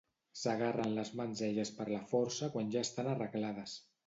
[0.43, 3.79] S’agarren les mans elles per fer força quan ja estan arreglades.